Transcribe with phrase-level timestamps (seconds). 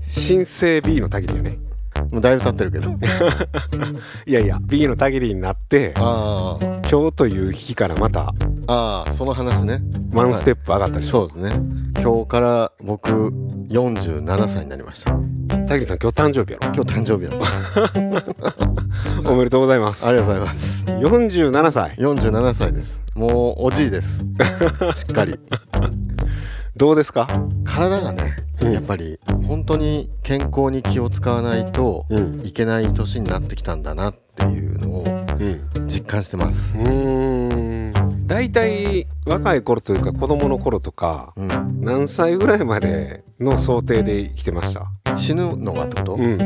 [0.00, 1.58] 新生 B のたぎりやね。
[2.10, 2.90] もうだいぶ経ってるけど。
[4.26, 8.32] いやいや B のたぎりになって今日という日からまた
[8.66, 9.80] あーその話ね。
[10.12, 11.62] ワンステップ上がったでしょ、そうですね。
[12.02, 13.10] 今日から僕
[13.70, 15.12] 47歳になりました。
[15.66, 16.72] たぎりさん今日誕生日やろ。
[16.74, 20.06] 今日誕生日なんですおめでとうございます。
[20.08, 20.84] ありがとうございます。
[20.84, 21.96] 47歳。
[21.96, 23.00] 47歳です。
[23.14, 24.18] もうおじいです。
[24.94, 25.38] しっかり。
[26.76, 27.26] どうですか？
[27.64, 28.72] 体がねうん。
[28.72, 32.40] やっぱり本当に健康に気を使わないとうん。
[32.44, 35.86] いけない年になってきたんだなっていうのをうん。
[35.86, 36.76] 実感してます。
[36.78, 38.26] うーん。
[38.26, 41.80] 大体若い頃というか子供の頃とかうん。
[41.82, 45.16] 何歳ぐらいまでの想定で生きてました？
[45.16, 46.38] 死ぬのがってこと、うん。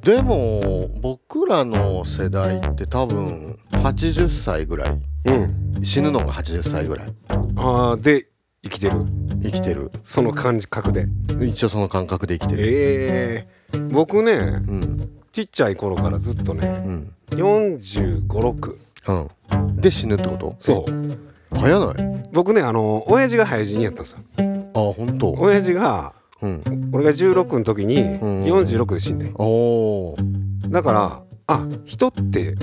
[0.00, 5.02] でも僕らの世代って多分80歳ぐらい。
[5.26, 5.32] う
[5.80, 5.84] ん。
[5.84, 7.14] 死ぬのが80歳ぐらい。
[7.56, 8.28] ああで
[8.66, 9.06] 生きてる。
[9.42, 9.90] 生きてる。
[10.02, 11.06] その感覚で。
[11.40, 12.66] 一応その感覚で生きてる。
[12.66, 13.78] ええ。
[13.90, 15.10] 僕ねうん。
[15.30, 17.12] ちっちゃい頃からずっとねうん。
[17.30, 18.76] 456
[19.08, 19.12] う
[19.56, 19.76] ん。
[19.76, 20.56] で死ぬってこと？
[20.58, 21.56] そう。
[21.56, 22.22] 早ない？
[22.32, 24.18] 僕ねあの親父が早死にやったんですよ。
[24.74, 25.32] あ本当？
[25.32, 26.90] 親父がうん。
[26.92, 28.44] 俺が16の時にん。
[28.44, 30.70] 46で死んでおー。
[30.70, 32.56] だからあ人って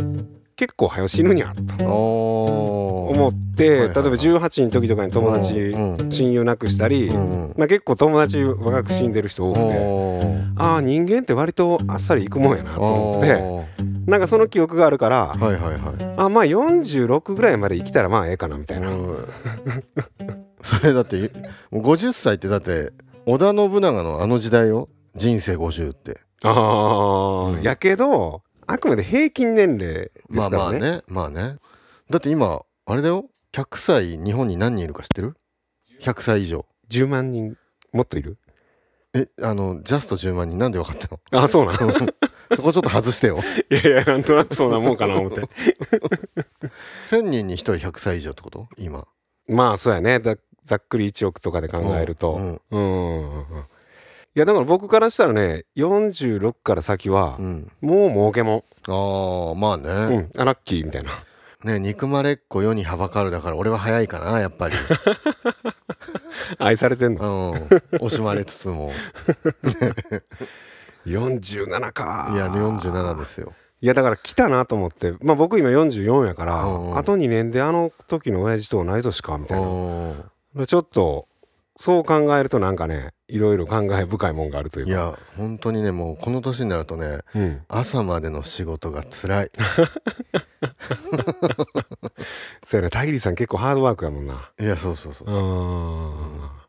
[0.56, 4.10] 結構早死ぬにゃと思って例えばはいはい。
[4.10, 7.56] はい18の時とかに友達うん親友亡くしたりうんうん。
[7.58, 13.64] まあ結構友達若く死んでる人多くてああ人間って割とあっさりいくもんやなと思って
[14.10, 16.14] なんかその記憶があるからはいはいはい。
[16.18, 18.90] あまあ46ぐらいまで生きたらまあええかなみたいな。
[18.90, 19.26] うん。
[20.62, 21.32] それだって
[21.72, 22.92] もう50歳ってだって
[23.26, 24.90] 織田信長のあの時代よ。
[25.16, 26.20] 人生50って。
[26.44, 27.62] ああ、うん。
[27.62, 31.02] やけどあくまで平均年齢でますあからね,、まあね。
[31.08, 31.58] まあね。
[32.10, 33.26] だって今あれだよ。
[33.54, 35.36] 100歳日本に何人いるか知ってる
[36.02, 36.66] ?100 歳以上。
[36.90, 37.58] 10万人。
[37.92, 38.38] もっといる？
[39.16, 40.58] えあのジャスト10万人。
[40.58, 41.44] なんで分かったの？
[41.44, 41.94] あそうなの？
[42.56, 43.40] そこちょっと外してよ。
[43.70, 45.42] いやいやなんとなくそうなもんかな思って。
[47.08, 48.68] 1000人に1人100歳以上ってこと？
[48.78, 49.08] 今。
[49.48, 50.20] まあそうやね。
[50.20, 52.34] ざざっくり1億とかで考えると。
[52.34, 52.80] うんうん。
[52.80, 53.34] うん。
[53.34, 53.66] うん
[54.36, 57.72] いやだから僕からしたらね46から先はうん。
[57.82, 61.12] もう儲けもああまあん、うね、ん、あラッキーみたいな。
[61.64, 64.76] ね憎まれっ子世にはばかるだから俺は早いかなやっぱり。
[66.60, 67.56] 愛されてんうのん。
[68.00, 68.92] 惜しまれつつも。
[71.06, 72.30] 47か。
[72.34, 73.54] いや47ですよ。
[73.82, 75.14] いやだから来たなと思って。
[75.22, 76.98] まあ僕今44やから、うんうん。
[76.98, 79.68] あと2年であの時の親父と同い年かみたいな。
[79.68, 81.28] うんちょっと
[81.78, 84.92] そう考えるとなんかねいろいろ感慨深いもんがあるというか。
[84.92, 89.52] いや本当にねもうこの年になるとねうん、朝までの仕事が辛い。
[92.64, 94.52] そうやね田切さん結構ハードワークやもんな。
[94.60, 95.32] いやそうそうそうう。
[95.32, 95.40] ー。
[95.40, 96.63] ん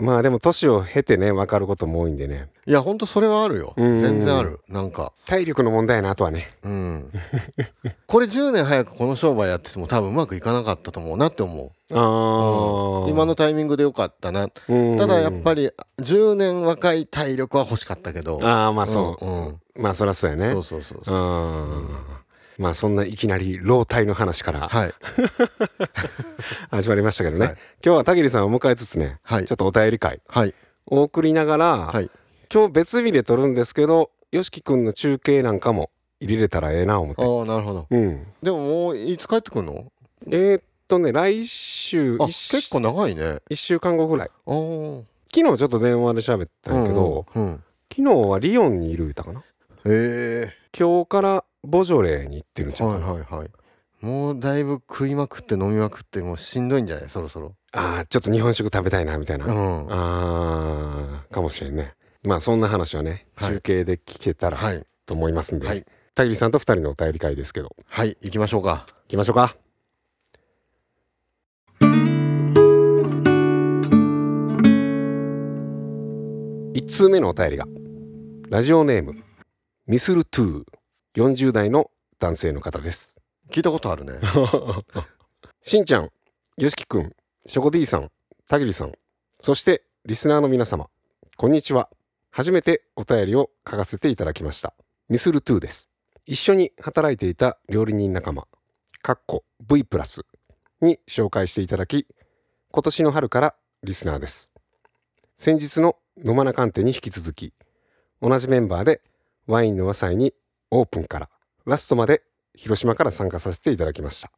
[0.00, 2.48] まあでも年を経てね分かることも多いんでね。
[2.66, 3.74] いや本当それはあるよ。
[3.76, 3.98] うん。
[3.98, 4.60] 全然ある。
[4.68, 5.12] なんか。
[5.26, 6.46] 体力の問題やなあとはね。
[6.62, 7.10] うん。
[8.06, 14.48] これ10年早くこの商売やってても多分うまくいかなかったと思うなって思あう、ー今のタイミングでよかったな。
[14.68, 14.96] うん。
[14.96, 15.70] ただやっぱり
[16.00, 18.38] 10年若い体力は欲しかったけど。
[18.42, 19.60] ああまあそう、うんうん。
[19.74, 20.46] まあそりゃそうやね。
[20.52, 21.14] そうそうそうそう。
[21.16, 21.88] うん
[22.58, 24.92] まあそんないきなり老体の話からはい。
[26.70, 27.56] 始まりましたけどね、はい。
[27.84, 29.44] 今日は田切さんを迎えつつね、はい。
[29.44, 30.54] ちょっとお便り会はい。
[30.86, 32.10] を送りながら、はい。
[32.52, 35.90] 今日別日で撮るんですけどよしきくんの中継なんかも
[36.20, 37.22] 入れれたらええな思って。
[37.24, 37.86] ああなるほど。
[37.90, 38.26] うん。
[38.42, 39.92] でももういつ帰ってくるの？
[40.26, 43.22] えーっとね来週結構長いね。
[43.50, 44.30] 1週間後ぐらい。
[44.46, 49.40] 昨日ちょっと電話で喋ったんやけど、うんうん昨日はリヨンにいる言うたかな。
[49.40, 49.42] へ
[49.86, 53.50] え今日からボジョレーに行ってるんちゃうはいはいはい。
[54.00, 57.10] もうだいぶ食いまくって飲みまくってもうしんどいんじゃない？
[57.10, 57.54] そろそろ。
[57.72, 59.86] ああちょっと日本食食べたいなみたいな、うん。
[59.86, 59.94] は
[61.24, 61.94] あーかもしれんね。
[62.22, 63.54] まあそんな話はねはい。
[63.54, 64.86] 中継で聞けたらい。
[65.04, 65.84] と思いますんで、はい。
[66.14, 67.74] 田切さんと2人のお便り会ですけど。
[67.86, 68.16] はい。
[68.20, 68.86] 行きましょうか。
[69.04, 69.56] 行きましょうか。
[76.74, 77.66] 1通目のお便りが
[78.50, 79.14] ラジオネーム
[79.86, 80.77] ミスルトゥー
[81.18, 83.18] 40代の男性の方です。
[83.50, 84.20] 聞いたことあるね。
[85.62, 86.12] しんちゃん
[86.58, 87.12] よしきくん
[87.44, 88.12] ショコ D さん
[88.46, 88.92] 田切さん
[89.40, 90.88] そしてリスナーの皆様
[91.36, 91.90] こんにちは。
[92.30, 94.74] 初めてお便りを書かせていただきました。
[95.08, 95.90] ミスル2です。
[96.24, 98.46] 一緒に働いていた料理人仲間
[99.02, 100.24] かっこ V プラス
[100.80, 102.06] に紹介していただき
[102.70, 104.54] 今年の春からリスナーです。
[105.36, 107.52] 先日の飲まな鑑定に引き続き
[108.22, 109.02] 同じメンバーで
[109.48, 110.32] ワインの和祭に
[110.70, 111.28] オープンから
[111.66, 112.22] ラストまで
[112.54, 114.30] 広島から参加させていただきました。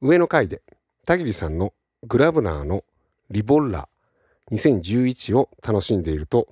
[0.00, 0.62] 上の階で
[1.06, 1.72] 田切さんの
[2.02, 2.84] グラブナーの
[3.30, 6.48] リボッラー2011を楽しんでいると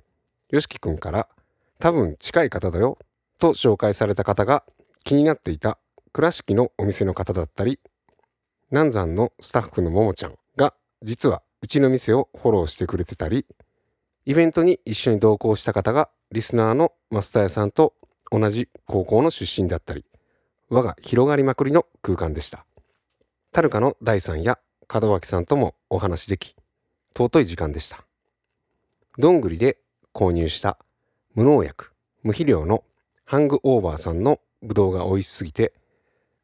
[0.51, 1.27] YOSHIKI くんから
[1.79, 2.97] 多分近い方だよ
[3.39, 4.63] と紹介された方が
[5.03, 5.77] 気になっていた
[6.11, 7.79] 倉敷のお店の方だったり
[8.71, 10.73] 南山のスタッフのももちゃんが
[11.03, 13.45] 実はうちの店をフォローしてくれてたり
[14.25, 17.93] イベントに一緒に同行した方がリスナーのマスター屋さんと
[18.33, 20.03] 同じ高校の出身だったり
[20.67, 22.65] 輪が広がりまくりの空間でした。
[23.51, 24.57] タルカの大さんや
[24.91, 26.55] 門脇さんともお話しでき
[27.15, 28.03] 尊い時間でした。
[29.19, 29.77] どんぐりで
[30.15, 30.79] 購入した
[31.35, 31.91] 無農薬
[32.23, 32.83] 無肥料の
[33.23, 35.71] ハングオーバーさんのブドウが美味しすぎて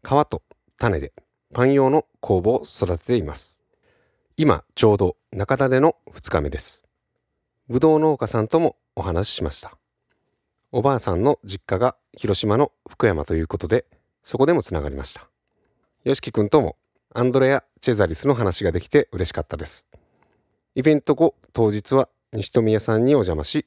[0.03, 0.43] 皮と
[0.77, 1.11] 種で
[1.55, 3.63] パン用の酵母を育てています。
[4.37, 6.85] 今ちょうど中田での2日目です。
[7.67, 9.75] ぶどう農家さんともお話ししました。
[10.71, 13.85] おばあさんの実家が広島の福山ということで
[14.21, 15.27] そこでもつながりました。
[16.03, 16.77] よしきくんとも
[17.13, 19.87] アンドレア・チェザリスの話ができて嬉しかったです。
[20.75, 23.65] イベント後当日は西宮さんにお邪魔し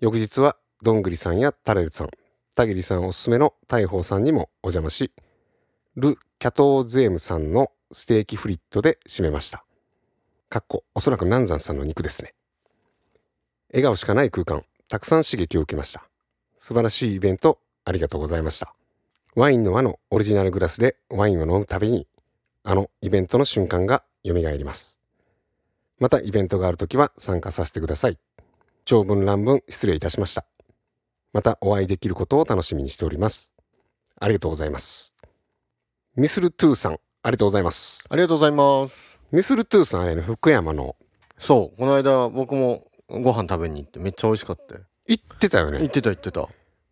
[0.00, 2.08] 翌日はどんぐりさんやタレルさん
[2.56, 5.12] 田切さんおすすめの大宝さんにもお邪魔し
[5.94, 9.64] ル・キャトーゼームさんのステーキフリットで締めました。
[10.48, 12.34] かっこおそらく南山さんの肉ですね。
[13.70, 16.08] 笑顔しかない空間たくさん刺激を受けました。
[16.66, 18.74] 素晴らしいイベントありがとうございました。
[19.36, 22.08] ワインの輪のオリジナルグラスでワインを飲むたびに
[22.64, 24.98] あのイベントの瞬間が蘇ります。
[26.00, 28.18] またイベントがある時は参加させてください。
[28.84, 30.44] 長文乱文失礼いたしました。
[31.32, 33.52] またお会いできることを楽しみにしております。
[34.18, 35.14] ありがとうございます。
[36.16, 38.08] ミスルトゥーさんありがとうございます。
[38.10, 39.20] ありがとうございます。
[39.30, 40.96] ミスルトゥーさんあれね福山の。
[41.38, 45.80] そうこの間僕もご飯食べに行ってめっちゃ美味しかったよ行ってたよね。
[45.80, 46.48] 行ってた行ってた。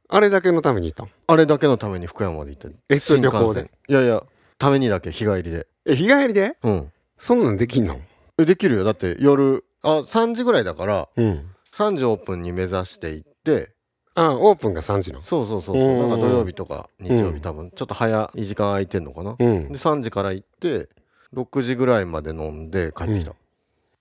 [0.08, 3.70] あれだけのために行ったんあれだけのために福山まで行ったえそれ旅行で？
[3.88, 4.22] いやいや
[4.58, 5.66] ためにだけ日帰りで。
[5.86, 6.56] え日帰りで？
[6.62, 6.92] うん。
[7.16, 8.00] そんなんできんの？
[8.38, 8.84] えできるよ。
[8.84, 11.44] だって夜あ3時ぐらいだからうん。
[11.72, 13.72] 3時オープンに目指して行って。
[14.14, 15.22] あオープンが3時の？
[15.22, 15.78] そうそうそうう。
[15.78, 15.82] ん。
[15.82, 17.34] そうなんか土曜日とか日曜うん。
[17.34, 17.70] 日多分。
[17.70, 19.36] ちょっと早い時間空いてんのかな？
[19.38, 19.72] うん。
[19.72, 20.88] で3時から行って
[21.34, 23.32] 6時ぐらいまで飲んで帰ってきた。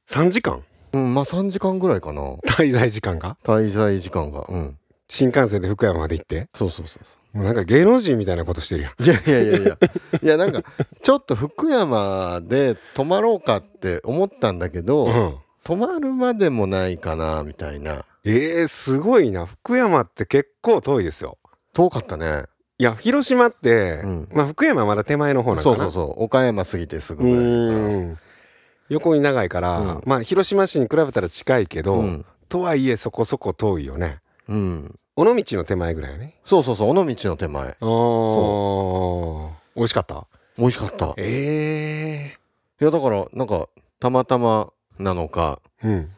[0.08, 0.64] 3時間？
[0.94, 2.22] うん、まあ3時間ぐらいかな。
[2.48, 3.38] 滞在時間が？
[3.44, 4.78] 滞在時間がうん。
[5.10, 6.48] 新幹線で福山まで行って？
[6.54, 8.94] そうそうそうそもうなんか芸能人みたいなことしてるやん。
[9.00, 9.78] ういやいやいやいや。
[10.22, 10.64] いやなんか
[11.02, 15.36] ちょっと福山で泊まろうかって思ったんだけど、うん。
[15.64, 18.06] 泊まるまでもないかなみたいな。
[18.26, 19.46] えー、すごいな。
[19.46, 21.38] 福山って結構遠いですよ。
[21.74, 22.44] 遠かったね。
[22.78, 24.30] いや広島って、うん。
[24.32, 26.24] まあ福山はまだ手前の方なんかなそうそうそう。
[26.24, 28.18] 岡山過ぎてすぐうぐらいだから
[28.94, 30.02] 横に長いから、うん。
[30.06, 34.20] まあ広島市に比べたら近いけど、うん、とはいえそこそこ遠いよね。
[34.48, 36.36] うん、尾道の手前ぐらいよね。
[36.46, 37.70] そうそうそう尾道の手前。
[37.70, 39.50] あー。
[39.76, 40.28] 美味しかった？
[40.58, 41.08] 美味しかった。
[41.08, 42.38] いえ
[42.80, 43.68] やだからなんか
[44.00, 46.10] たまたまなのかえうん。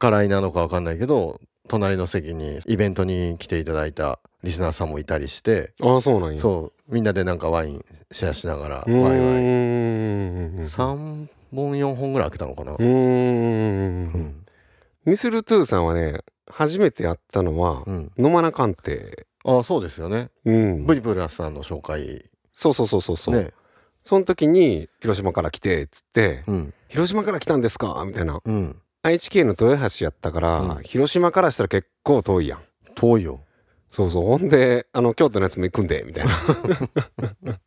[0.00, 6.40] 計らいなのかわかんないけど隣の席にイベントに来ていただいたリスナーさんもいたりしてああそうなんや。
[6.40, 10.68] そうみんなでなんかワインシェアしながらワイワイ
[11.56, 12.72] うん3本4本ぐらい開けたのかな。
[12.72, 14.02] うーうん。
[14.04, 14.46] ん
[15.04, 18.12] ミスルトゥーさんはね初めて会ったのはうん。
[18.18, 20.30] 野間な鑑定ああそうですよね。
[20.44, 22.24] うん、V プラスさんの紹介。
[22.52, 23.52] そうそうそうそうそう、ね。
[24.02, 28.40] その時に広島から来てっつってうん「広島から来たんですか?」みたいな。
[28.44, 28.80] うん。
[29.02, 30.82] 愛知県の豊橋やったから、うん。
[30.82, 32.60] 広島からしたら結構遠いやん。
[32.94, 33.40] 遠いよ。
[33.88, 34.24] そうそう。
[34.24, 36.32] ほんであの京都のやつも行くんでみたいな。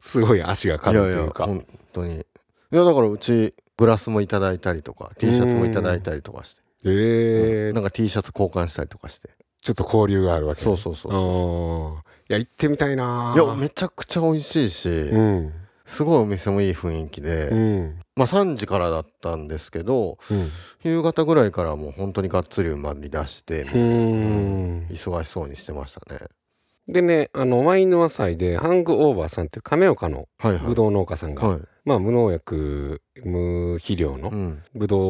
[0.00, 2.24] すごい足がいやいや軽いというか本当に
[2.72, 6.60] いやだからうちグラスもいただいたりとか T シャツもいただいたりとかして。
[6.84, 7.72] えー。
[7.72, 9.30] なんか T シャツ交換したりとかして。
[9.62, 12.30] ちょっと交流があるわけそうそうそうあそー。
[12.30, 15.52] いや行ってみたいなういやめちゃくちゃ美味しいし、うん。
[15.86, 18.00] すごいお店もいい雰囲気で、うん。
[18.14, 20.50] まあ3時からだったんですけどうん。
[20.84, 23.86] 夕方ぐらいからもう本当にがっつり埋まり出してみたいな。
[23.86, 24.86] うん。
[24.90, 26.20] 忙しそうにしてましたね。
[26.86, 30.62] でねあのワインの和祭でハングオーバーさんっていう亀岡のはいはい。
[30.62, 34.62] ブドウ農家さんが、はいまあ無農薬無肥料のうん。
[34.74, 35.00] ブドウ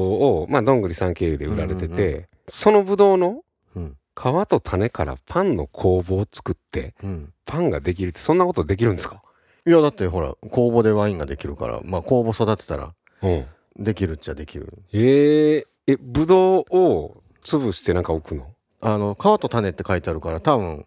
[0.43, 3.43] をまあどんぐりさん経由で売られてて、そのブドウの
[3.75, 3.97] うん。
[4.17, 7.33] 皮と種からパンの工房を作ってうん。
[7.45, 9.23] パンができるってそんなことできるんですか？
[9.67, 13.47] いやだってほら酵母でワインができるからまあ酵母育てたらうん。
[13.77, 14.83] できるっちゃできる。
[14.93, 18.47] えー、えぶどうを潰してなんか置くの？
[18.83, 20.87] あの皮と種って書いてあるから多分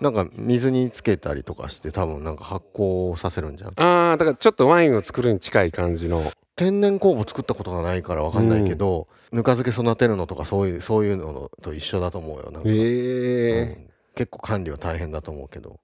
[0.00, 3.72] なんか水につけたりとかして多分なんか発酵させるんじゃん。
[3.80, 6.32] ああだからちょっとワインを作るに近い感じの。
[6.56, 12.50] 天然酵母作ったことがないから分かんないけど、ぬか漬け育てるのとかそういうそういうのと一緒だと思うよ。
[12.52, 13.68] なんか、えー。
[13.76, 13.90] うん。
[14.14, 15.80] 結構管理は大変だと思うけど。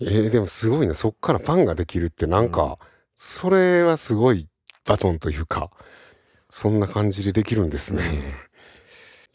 [0.00, 0.94] えーでもすごいね。
[0.94, 2.78] そっからパンができるってなんか、
[3.16, 4.48] それはすごい
[4.86, 5.70] バトンというか
[6.50, 6.78] そん。
[6.78, 8.14] な感じでできるんですね、うん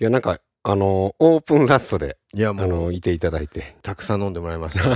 [0.01, 2.67] いやなんかあのオープンラストであいやもう。
[2.67, 3.75] のいていただいて。
[3.81, 4.95] たくさん飲んでもらいましたね。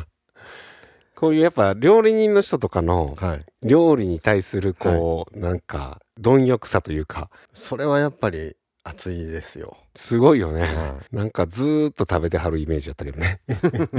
[1.14, 3.44] こういうやっぱ料理人の人とかのはい。
[3.62, 7.30] 料理に対するこう、なんか貪欲さというか。
[7.52, 13.40] それはやっぱり熱いですよ、すごいよね、はなんかずーっと食べてはるイメージだったけどね。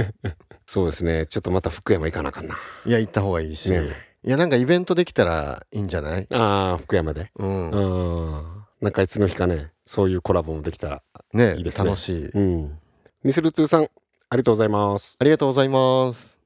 [0.66, 1.26] そうですね。
[1.26, 3.90] ちょっとまた福山行かなあかんな、い、いや行った方がいいし、ね。
[4.22, 6.26] いやなんかイベントできたらいいんじゃない？
[6.30, 7.30] ああ福山で。
[7.36, 8.44] うん、うん。
[8.80, 11.02] なんかいつの日かねそういうコラボもできたら
[11.32, 11.86] ねいいですね。
[11.88, 12.26] 楽しい。
[12.26, 12.78] うん。
[13.22, 13.86] ミスルトゥーさんあ
[14.32, 15.16] りがとうございます。
[15.20, 16.36] ありがとうございます。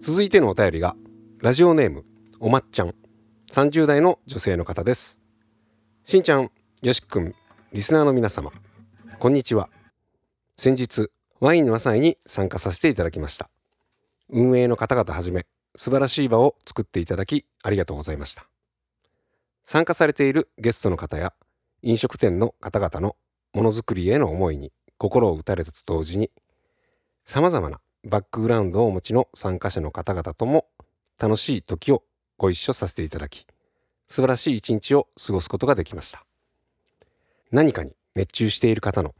[0.00, 0.96] 続いてのお便りが
[1.42, 2.06] ラジオネーム
[2.40, 2.94] おまっちゃん。
[3.52, 5.20] 30代の女性の方です。
[6.04, 6.50] しんちゃん
[6.82, 7.34] よしくん
[7.72, 8.50] リスナーの皆様。
[9.18, 9.68] こんにちは。
[10.56, 11.10] 先日
[11.40, 13.50] ワインの朝に参加させていただきました。
[14.30, 15.44] 運営の方々はじめ
[15.78, 18.48] 素晴らしい場を作っていただきありがとうございました。
[19.64, 21.32] 参加されているゲストの方や
[21.82, 23.14] 飲食店の方々の
[23.54, 26.32] ものづくりへの思いに心を打たれたと同時に
[27.24, 30.66] さまざまなバックグラウンドをお持ちの参加者の方々とも
[31.16, 32.02] 楽しい時を
[32.38, 33.46] ご一緒させていただき
[34.08, 36.24] 素晴らしい一日を過ごすことができました。
[37.52, 39.14] 何かに熱中している方の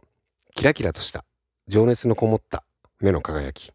[0.57, 1.25] キラキラとした
[1.69, 2.65] 情熱のこもった
[2.99, 3.73] 目の輝き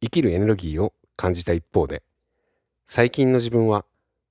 [0.00, 2.02] 生きるエネルギーを感じた一方で
[2.86, 3.84] 最近の自分は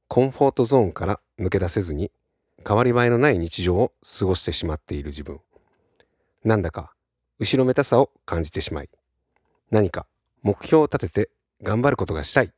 [0.07, 2.11] コンフォートゾーンから抜け出せずに
[2.67, 5.39] 変わり映えのない日常を過ごしてしまっている自分
[6.43, 6.93] なんだか
[7.39, 8.89] 後ろめたさを感じてしまい
[9.71, 10.05] 何か
[10.43, 11.29] 目標を立てて
[11.61, 12.51] 頑張ることがしたい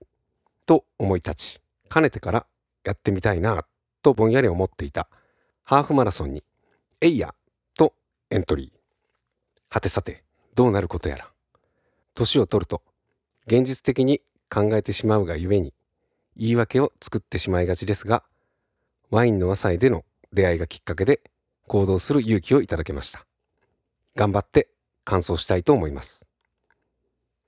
[0.66, 2.46] と思い立ちかねてから
[2.84, 3.66] やってみたいな
[4.02, 5.08] とぼんやり思っていた
[5.64, 6.44] ハーフマラソンに
[7.02, 7.34] 「えいや!」
[7.78, 7.94] と
[8.30, 8.80] エントリー
[9.70, 10.24] はてさて
[10.56, 11.32] どうなることやら
[12.14, 12.82] 年を取ると
[13.48, 15.74] 現実的に考えてしまうがゆえに
[16.36, 18.24] 言い訳を作ってしまいがちですが
[19.12, 21.22] ワインの和祭での出会いがきっかけで
[21.68, 23.26] 行動する勇気をいただけました。
[24.16, 24.70] 頑張って
[25.04, 26.26] 完走したいと思います。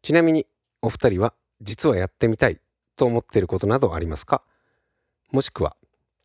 [0.02, 0.46] ちなみに
[0.82, 2.60] お二人は実はやってみたい
[2.96, 4.44] と思っていることなどありますか？
[5.32, 5.76] もしくは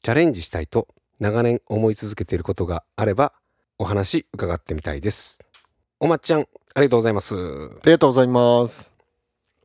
[0.02, 0.88] チャレンジしたいと
[1.20, 3.32] 長年思い続けていることがあれば
[3.78, 5.40] お話伺ってみたいです。
[6.00, 7.34] おまっちゃんありがとうございます。
[7.36, 7.38] あ
[7.84, 8.91] りがとうございます。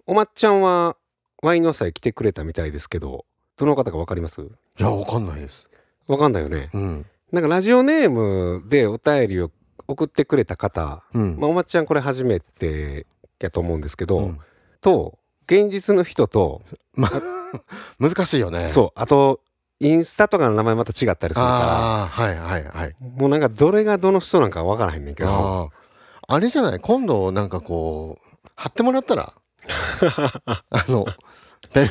[0.08, 0.96] おまっちゃんは
[1.44, 3.26] ワインの祭来てくれたみたいですけど
[3.58, 4.42] どの方かわかります？
[4.42, 4.46] い
[4.80, 5.68] やわかんないです。
[6.08, 6.70] わかんないよね。
[6.74, 7.06] うん。
[7.32, 9.52] なんかラジオネームでお便りを
[9.88, 13.06] 送ってくれた方、うん、まあ、おまっちゃんこれ初めて
[13.40, 14.40] やと思うんですけど、うん。
[14.80, 16.62] と現実の人と
[18.00, 18.70] 難しいよね。
[18.70, 19.42] そうあと
[19.80, 22.96] インスタとかの名前また違ったりするかああはいはいはい。
[23.02, 25.72] らもうなんかどれがどの人なんかわからへんねんけど。
[26.30, 26.80] あれじゃない？
[26.80, 29.34] 今度なんかこう貼ってもらったら
[30.70, 31.06] あの
[31.74, 31.90] ペン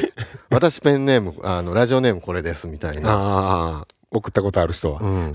[0.50, 3.10] 私ペンネームあのラジオネームこれですみたいな。
[3.10, 5.34] ああ送ったことある人は、うん。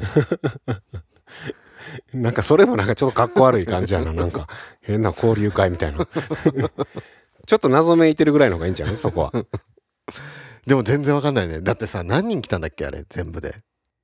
[2.21, 4.13] なんかそれもなんかちょっとかっこ悪い感じやな。
[4.13, 4.47] なんか
[4.81, 6.05] 変な交流会みたいな。
[7.45, 9.31] ちょっと謎めいてるぐらいの方がいいんじゃないそこは。
[10.65, 11.59] でも全然わかんないね。
[11.59, 13.03] だってさ何人来たんだっけあれ？
[13.09, 13.55] 全部で。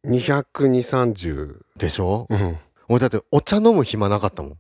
[0.06, 2.28] 220でしょ？
[2.30, 2.58] うん。
[2.90, 4.58] 俺だってお茶飲む暇なかったもん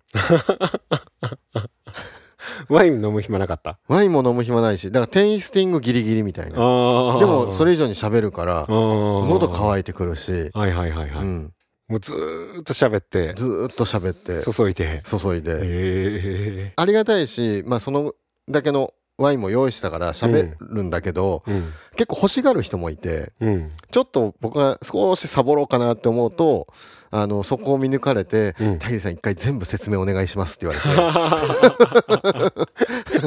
[2.69, 3.79] ワイン飲む暇なかった？
[3.87, 6.57] ワインも飲む暇ないしだからテイスティングギリギリみたいな。
[6.57, 11.53] あでもそれ以上に喋るから喉喉乾いてくるし、はいはいはいはい、うん、
[11.87, 13.33] もうずーっと喋って。
[13.35, 14.51] ずーっと喋って。
[14.51, 15.03] 注いで。
[15.05, 15.59] 注いで。
[15.61, 18.13] へありがたいしまあその
[18.49, 21.73] だけのワインも用意したから喋るんだけど、えうん。
[21.95, 26.67] 結構欲しがる人もいてうんちょっと僕が少しサボろうかなって思うと
[27.09, 32.51] あのそこを見抜かれてうん「タイリーさん一回全部説明お願いします」って言われ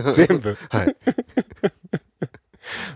[0.05, 0.13] て。
[0.13, 0.57] 全部？
[0.69, 0.97] はい。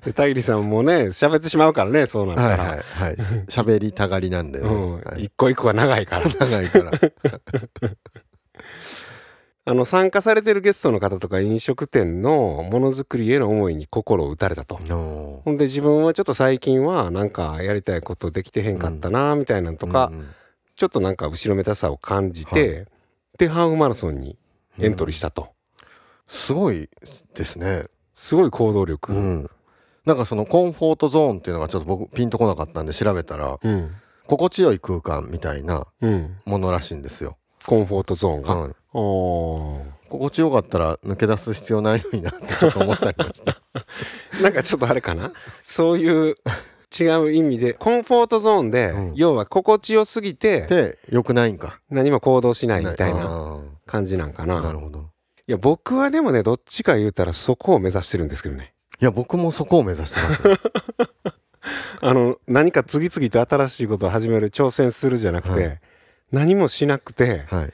[0.04, 3.16] でタイリさんもね喋ってしまうからねそうなったら、はいはいはい。
[3.48, 4.94] 喋りたがりなんでね、うん。
[5.00, 6.30] はい一個一個は長いから。
[6.46, 6.92] 長いから
[9.66, 14.78] あの参加されてるゲストの方とか飲食店のものづくりへの思いに心を打たれたと。
[14.80, 20.26] のほんで自分はちょっと最近はなんかやりたいことできてへんかったなみたいなのとか、うんうん
[20.76, 22.86] ちょっとなんか後ろめたさを感じて、
[23.38, 24.36] でハーフマラソンに
[24.76, 25.52] エントリーしたと。
[26.26, 26.88] すごい
[27.34, 27.86] ですね。
[28.12, 29.12] すごい行動力。
[29.12, 29.50] うん。
[30.04, 33.94] なんかそのコンフォートゾーンっていうのがちょっと僕ピンとこなかったんで調べたらうん。
[34.26, 36.36] 心地よい空間みたいなうん。
[36.44, 43.60] ものらしいんですよ、コンフォートゾーンが、はい、おー心地よかったら抜け出す必要ないのになってちょっと思ったりました。
[44.40, 45.32] なんかちょっとあれかな？
[45.62, 46.36] そういう
[46.96, 49.14] 違う意味でコンフォートゾーンで、うん。
[49.16, 51.80] 要は心地よすぎてでよくないんか。
[51.90, 54.60] 何も行動しないみたいなあ感じなんかな。
[54.60, 55.10] ーなるほど。
[55.46, 58.74] いや僕はでもねどっちか言うたらそこを目指してるんですけどね。
[59.00, 60.56] いや僕もそこを目指してますよ。
[62.00, 65.80] あの何か次々と新しいことを始める挑戦するじゃなくて、はい。
[66.30, 67.72] 何もしなくてはい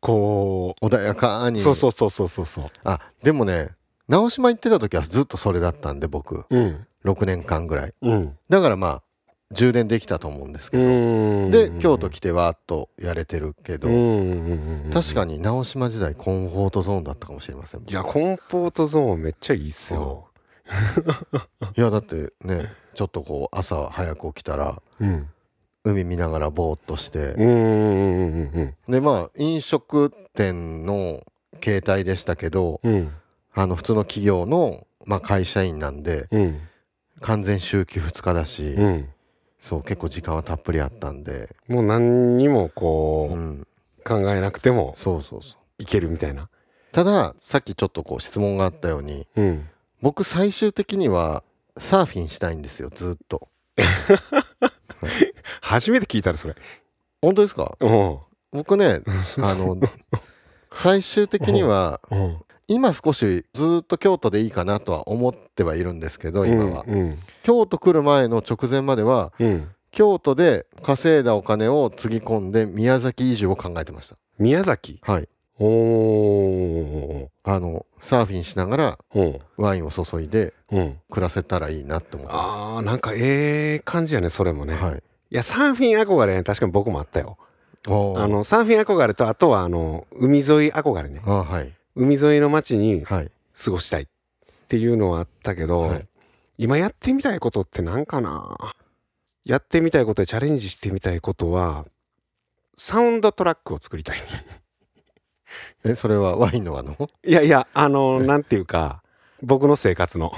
[0.00, 1.60] こ穏やかうに。
[1.60, 2.66] そうそうそうそうそうそう。
[2.84, 3.70] あでもね
[4.08, 6.44] 直島行ってた時はずっとそれだったんで僕。
[6.50, 6.86] うん。
[7.04, 7.94] 6年間ぐらい。
[8.02, 8.36] うん。
[8.48, 9.02] だからまあ
[9.52, 13.88] 充電できたと思うんですけど、で京都来てわーっとやれてるけど、
[14.92, 17.80] 確かにに直島時代コンフォートゾーンだったかもしれません。
[17.80, 20.28] いやコンフォートゾーンめっちゃいいっすよ。
[21.76, 25.28] いやだってねちょっとこう朝早く起きたらうん
[25.90, 27.34] 海見ながらぼーっとして、
[28.88, 31.22] でまあ飲食店の
[31.62, 32.92] 携帯でしたけどうん。
[32.92, 33.12] うん
[33.52, 36.60] あの普通の企業の、まあ、会社員なんでうん。
[37.20, 39.08] 完全週休2日だし、うん。
[39.60, 43.66] そう結構時間はたっぷりあったんで、もう何にもこう、うん、
[44.04, 45.82] 考えなくてもそうそうそう。
[45.82, 46.48] いけるみたいな。
[46.92, 49.68] たださっきちょっとこう質問があったようにうん。
[50.00, 51.42] 僕最終的には
[51.76, 53.48] サーフィンしたいんですよずっと
[55.70, 56.54] 初めて聞いたらそれ。
[57.22, 57.76] 本当ですか？
[57.80, 58.18] うん。
[58.52, 59.00] 僕ね
[59.38, 59.76] あの
[60.72, 62.36] 最終的には うん。
[62.68, 69.68] 今少しずっと京都でいいかなとは思ってはいるんですけど今は、うん京都来る前の直前まではうん。
[69.90, 74.16] 京都で稼いだお金をつぎ込んで宮崎移住を考えてました。
[74.38, 75.00] 宮崎？
[75.02, 75.28] はい。
[75.58, 77.28] おー。
[77.42, 79.38] あのサーフィンしながらうん。
[79.56, 80.98] ワインを注いでうん。
[81.10, 87.38] 暮らせたらいいなって思ってましあーなんかええ感じやねそれもね、たはいいやサーフィン憧れね確かに僕もあったよ。
[87.86, 87.90] あ
[88.26, 91.22] のサーフィン憧れとあとはあの海沿い憧れね。
[91.24, 91.72] あはい。
[91.94, 93.30] 海沿いの町にはい。
[93.64, 94.06] 過ごしたいっ
[94.68, 96.08] ていうのはあったけど、はい。
[96.58, 98.74] 今やってみたいことって何かな？
[99.44, 101.86] やってみたいことでチャレンジしてみたいことは
[102.74, 104.18] サウンドトラックを作りたい。
[105.84, 106.96] えそれはワインのあの？
[107.24, 109.02] いやいやあのなんていうか
[109.42, 110.32] 僕の生活の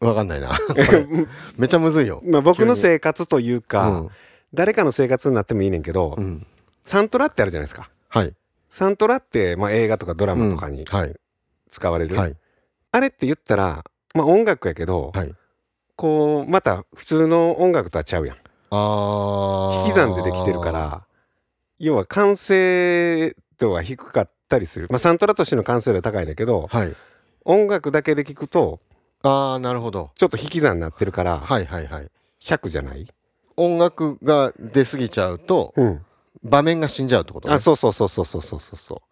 [0.00, 0.50] わかんないな。
[1.58, 2.22] めちゃむずいよ。
[2.24, 4.10] まあ僕の生活といううか、ん、
[4.54, 6.46] 誰かの生活になってもいいねんけど、うん、
[6.84, 7.90] サントラってあるじゃないですか。
[8.08, 8.34] はい。
[8.68, 10.86] サントラって、まあ、映画とかドラマとかに
[11.68, 12.36] 使われる、はい。
[12.92, 13.84] あれって言ったら、
[14.14, 15.34] まあ、音楽やけど、はい。
[15.96, 18.36] こうまた普通の音楽とはちゃうやん。
[18.70, 21.04] あ引き算でできてるから
[21.78, 26.96] 要は完成度が低かったりする、まあ、サントラとしての完成度は高いんだけどはい。
[27.44, 28.80] 音楽だけで聞くと
[29.22, 30.10] ああなるほど。
[30.14, 32.10] ちょっと引き算になってるから、はいはいはい。
[32.40, 33.06] 100じゃない？
[33.56, 36.04] 音楽が出過ぎちゃうと、うん。
[36.42, 39.02] 場面が死んじゃうってこと、ね、あそうそうそうそうそうそうそ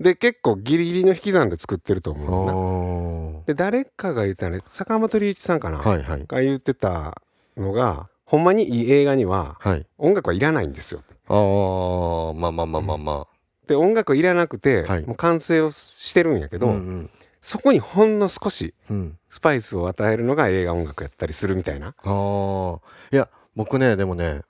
[0.00, 3.36] うで結構ギリギリの引き算で作ってると思う。
[3.36, 7.22] なで誰かが言ったね坂本龍一さんかな、はいはい、が言ってた
[7.56, 13.24] のがほんまにいい映画には、はい、音楽はいらないんですよああまあまあまあまあまあ、うん、
[13.68, 17.10] で音楽はいらなくて、はい、もう完成をしてるんやけど、うんうん。
[17.44, 18.96] そこにほんの少しうん。
[18.96, 21.88] うんスパイスを与えるのが映画音楽やったりするみたいな。
[21.88, 22.78] ああ
[23.12, 24.42] いや僕ねでもね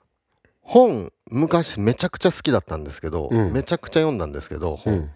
[0.61, 3.51] 本昔めちゃくちゃ好きだったんですけど、うん。
[3.51, 5.09] めちゃくちゃ読んだんですけど本、うん。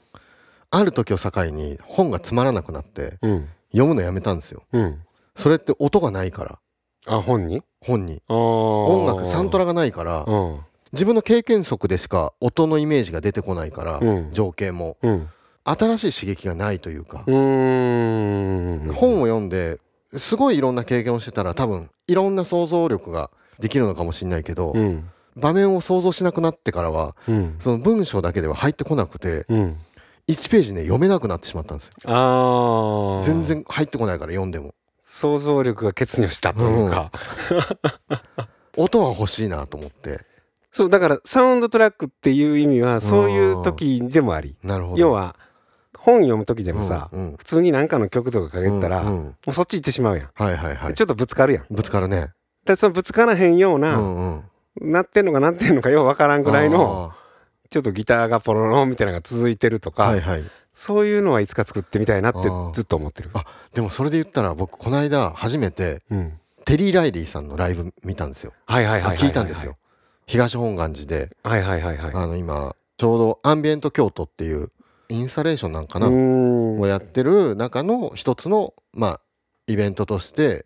[0.72, 3.48] ある時を境に本がつまらなくなってうん。
[3.72, 4.64] 読むのやめたんですよ。
[4.74, 5.02] うん。
[5.36, 6.60] それって音がないから。
[7.06, 7.62] あ本に？
[7.80, 8.22] 本に。
[8.28, 10.60] 音音楽サントラがないからうん。
[10.92, 14.34] 自分の経験則でしか音のイメージが出てこないから、うん。
[14.34, 14.98] 情景も。
[15.04, 15.30] うん
[15.64, 17.24] 新しい刺激がないというか。
[17.26, 18.92] 本
[19.22, 19.80] を読んで
[20.16, 25.10] すごいいろんな経験をしてたら多分いろんな想像力ができるのかもしれないけど、うん。
[25.36, 27.56] 場面を想像しなくなってからはうん。
[27.60, 29.78] その文章だけでは入ってこなくてうん。
[30.28, 33.22] 1ページね読めなくなってしまったんですよ。
[33.24, 34.76] 全然入ってこないから読んでも。
[35.02, 37.12] 想像力が欠如したというか、
[38.78, 40.22] 音は欲しいなと思って。
[40.72, 44.56] そうだからサウンドトラックっていう意味はそういう時でもあり。
[44.64, 44.98] なるほど。
[45.02, 45.36] 要は
[46.10, 47.38] 本読む時でもさ、うんうん。
[47.38, 49.36] 普通に何かの曲とかかけたら、もうんうん。
[49.48, 50.94] うそっち行ってしまうやん、はいはいはい。
[50.94, 51.66] ちょっとぶつかるやん。
[51.70, 52.34] ぶつかるね。
[52.66, 54.44] でそのぶつからへんよううな、ん
[54.80, 54.92] うん。
[54.92, 57.16] なってんのかなってんのかようわからんぐらいのあ
[57.70, 60.44] ちょっとギターがポロロンみたいなのが続いてるとか、ーはいはい。
[60.74, 63.30] そういうのはいつか作ってみたいなってずっと思ってる。
[63.34, 63.44] あ
[63.74, 68.54] でもそれで言ったら僕この間初めてうん、テリー・ライリーさんのライブ見たんですよ。
[68.66, 69.78] はいはいはい聞いたんですよ。
[70.26, 71.36] 東本願寺で。
[71.44, 72.12] はいはいはいはい。
[72.14, 74.72] あの今ちょうどアンビエント京都っていう
[75.10, 76.80] インスタレーションなんかうな、ん。
[76.80, 79.22] をやってる中の一つのまあ
[79.68, 80.66] イベントとして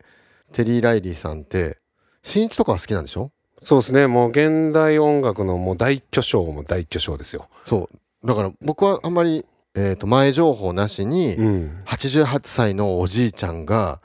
[0.52, 1.80] テリー・ライリーさんって
[2.24, 3.32] 新一とかは好きなんでしょ？
[3.60, 4.08] そうですね。
[4.08, 7.48] もう現代音楽のもう大巨匠も大巨匠ですよ。
[7.66, 7.90] そ
[8.24, 8.28] う。
[8.28, 11.82] だから僕はあんまり、えー、と前情報なしにうん。
[11.86, 14.02] 88歳のおじいちゃんが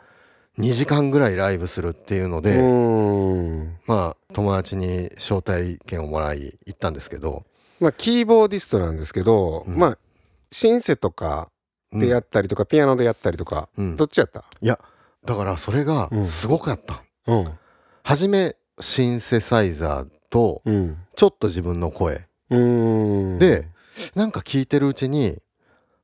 [0.58, 3.76] 2時間ぐらいライブするっていうので、うん。
[3.86, 7.44] まあ友達に招待券をもらい行ったんですけど、
[7.80, 9.76] まあキーボーディストなんですけど、うん。
[9.76, 9.98] まあ
[10.50, 11.50] シンセとか
[11.92, 12.00] うん。
[12.00, 13.96] でやったりとか、ピアノでやったりとかうん。
[13.96, 14.44] どっちやった？
[14.60, 14.78] いや
[15.24, 16.26] だからそれがうん。
[16.26, 17.44] すごかった、うん。
[18.04, 20.98] 初めシンセサイザーとうん。
[21.16, 22.26] ちょっと自分の声。
[22.50, 23.38] うん。
[23.38, 23.68] で
[24.14, 25.38] なんか聞いてるうちに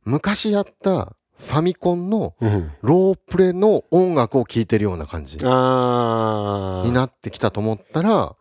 [0.05, 2.71] 昔やったファミコンのうん。
[2.81, 6.87] ロープレの音楽を聴いてるような感じあー。
[6.87, 8.37] になってきたと思ったら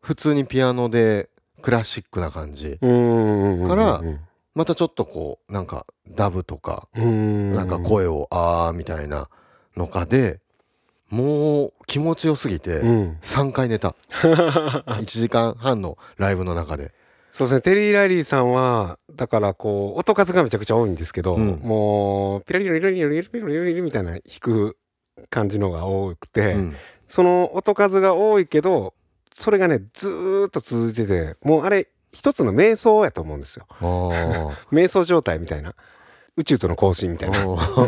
[0.00, 1.30] 普通にピアノで
[1.62, 4.20] クラシックな感じうんからうん
[4.54, 7.54] またちょっとこうなんかダブとかうん。
[7.54, 9.28] なんか声をあーみたいな
[9.76, 10.40] のかで
[11.08, 13.18] もう気持ちよすぎてうん。
[13.22, 13.94] 3回寝た。
[14.12, 16.92] 1時間半のライブの中で。
[17.30, 17.60] そうですね。
[17.62, 21.60] テリー・ライリーさんはだからこう音数がめちゃくちゃ多いんですけど、うん。
[21.62, 24.76] もうピラリラリラリラリラリラリみたいな弾く
[25.30, 28.94] 感じのが多くて、うんその音数が多いけど
[29.34, 33.66] それがねずーっと続いててもうあれ一つの瞑想やと思うんですよ。
[34.70, 35.74] 瞑想状態みたいな。
[36.36, 37.38] 宇宙との交信みたいな。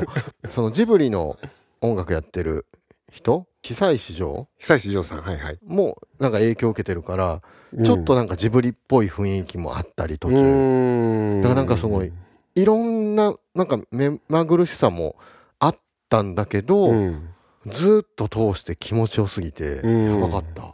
[0.51, 1.39] そのジブリの
[1.81, 2.67] 音楽やってる
[3.11, 3.47] 人？
[3.63, 4.49] 久石譲？
[4.59, 5.59] 久石譲さんはいはい。
[5.65, 7.43] もなんか影響を受けてるから、
[7.85, 12.13] ちょっとなんかジブリっぽい雰囲気もあったり途う中、だからなんかすごい
[12.55, 15.17] いろんななんか目まぐるしさも
[15.59, 15.77] あっ
[16.09, 17.31] たんだけど、うん。
[17.67, 20.21] ずっと通して気持ちよすぎてうん。
[20.21, 20.74] やばかった、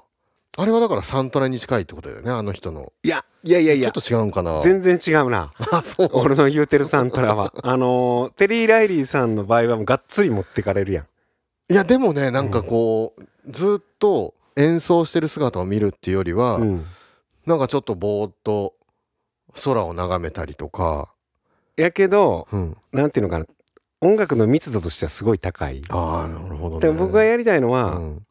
[0.61, 2.93] あれはだからサントラに近いってことだよねあの人の。
[3.03, 3.93] いやいやいやいや。
[3.93, 4.61] ちょっと違うんかな。
[4.61, 5.55] 全然違うな。
[5.73, 6.11] あそう。
[6.13, 7.55] 俺の言うてるサントラは。
[7.63, 11.07] あのーテリー・ライリーさんの場合はもうがっつり持ってかれるやん。
[11.73, 16.85] いやでもねなんかこう、ずっと演奏してる姿を見るっていうよりは、うん。
[17.47, 18.75] なんかちょっとぼーっと
[19.65, 21.11] 空を眺めたりとか、
[21.77, 23.47] やけどうん、なんていうのかな。
[24.03, 25.81] 音楽の密度としてはすごい高い。
[25.89, 26.87] ああなるほどね。
[26.87, 28.27] でも僕がやりたいのは、うん。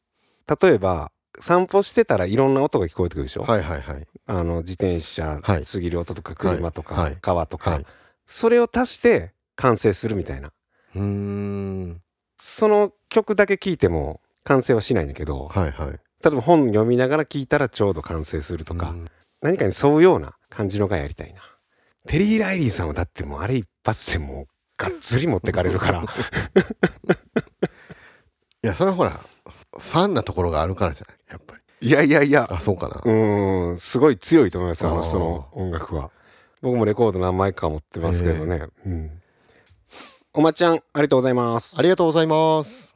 [0.61, 4.07] 例えば散歩してたらいろんな音が聞こえてくるでしょ、はいはいはい。
[4.27, 5.65] あの自転車はい。
[5.65, 7.85] 過ぎる音とか車とか、川とか、はい。
[8.25, 10.51] それを足して完成するみたいな。
[10.95, 12.01] うーん。
[12.37, 15.91] その曲だけ聴いても完成はしないんだけどはいはい。
[15.91, 15.97] 例
[16.27, 19.07] えば本読みながら聴いたらちょうど完成するとか、うん。
[19.41, 21.41] 何かに沿うような感じのがやりたいな。
[22.07, 24.47] テリー・ライリーさんはだってもうあれ一発でもう
[24.77, 26.03] がっつり持ってかれるから。
[28.61, 29.21] いやそれはほら
[29.79, 31.17] ファンなところがあるからじゃない？
[31.31, 31.87] やっぱり。
[31.87, 32.47] いやいやいや。
[32.51, 33.01] あそうかな。
[33.03, 36.11] うーんすごい強いと思いますあの人の音楽は。
[36.61, 39.21] 僕もレコード何枚か持ってますけどね、うん、
[40.33, 41.77] おまちゃんありがとうございます。
[41.79, 42.93] ありがとうございます。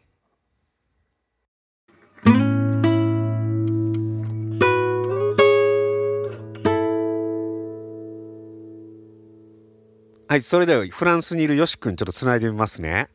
[10.28, 13.08] はいそれではフランスにいるよし君ちょっとつないでみますね。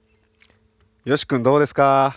[1.04, 2.16] よし君どうですか？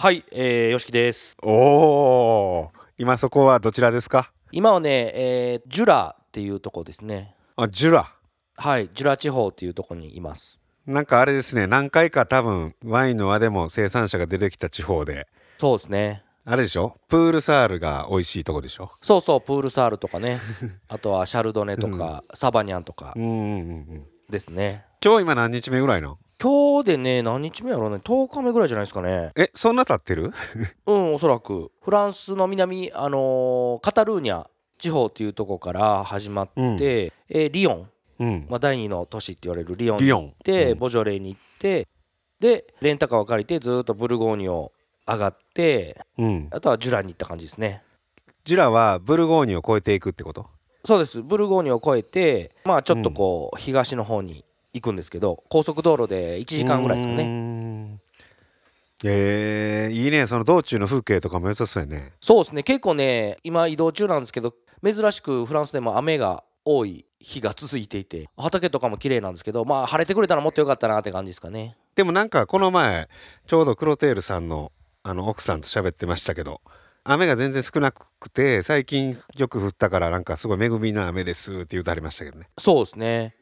[0.00, 1.36] はい、えー、よしきです。
[1.42, 4.30] おお今そこはどちらですか？
[4.52, 7.34] 今はね、えー、ジュラっていうとこですね。
[7.56, 8.14] あジュラ
[8.54, 10.60] はい、ジュラ地方っていうとこにいます。
[10.86, 16.22] なんかあれですね何回か多分ワインの輪でも生産者が出てきた地方でそうですね。
[16.44, 16.94] あれでしょ？
[17.08, 18.92] プールサールが美味しいとこでしょ？
[19.02, 20.38] そうそう、プールサールとかね。
[20.86, 23.42] あとはシャルドネとか、サバニャンとかうんうんうんう
[23.96, 24.84] んですね。
[25.04, 26.18] 今日今何日目ぐらいの？
[26.40, 29.32] 今日でね、何日目やろうね、10日目ぐらいじゃないですかね。
[29.34, 30.32] えそんな経ってる？
[30.86, 31.72] うん、おそらく。
[31.82, 34.46] フランスの南、あのーカタルーニャ
[34.78, 36.76] 地方っていうとこから始まって、うん。
[36.80, 38.46] えーリヨン、うん。
[38.48, 40.22] まあ、第二の都市って言われるリヨンリヨン。
[40.26, 40.78] 行って、うん。
[40.78, 41.88] ボジョレーに行って
[42.38, 44.72] でレンタカーを借りてずーっとブルゴーニュを
[45.08, 46.48] 上がってうん。
[46.52, 47.82] あとはジュラに行った感じですね。
[48.44, 50.46] ジュラはブルゴーニュを越えていくってこと？
[50.84, 51.20] そうです。
[51.20, 57.24] ブルゴーニュを越えてまあちょっとこう東の方に行くんですけど高速道路で1時間ぐらいですかね。
[57.24, 58.00] ね
[59.04, 60.26] えー、いいね。
[60.26, 62.12] その道中の風景とかも良さそうやね。
[62.20, 62.62] そうですね。
[62.62, 64.54] 結構ね今移動中なんですけど
[64.84, 71.76] 珍しくフランスでも雨が多い日が続いていて畑とかも綺麗なんですけどまあ晴れてくれたらもっと良かったなって感じですかね。
[71.94, 73.08] でもなんかこの前
[73.46, 76.60] ちょうどクロテールさんのあの奥さんと喋ってましたけど
[77.04, 82.48] 雨が全然少なくて最近よく降ったからなんかすごい恵みな雨ですって言うてありましたけどね。
[82.58, 83.34] そうですね